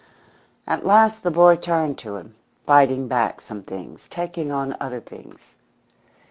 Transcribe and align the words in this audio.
At 0.65 0.83
last 0.83 1.21
the 1.21 1.29
boy 1.29 1.57
turned 1.57 1.99
to 1.99 2.15
him, 2.15 2.33
fighting 2.65 3.07
back 3.07 3.39
some 3.39 3.61
things, 3.61 4.07
taking 4.09 4.51
on 4.51 4.75
other 4.79 4.99
things. 4.99 5.41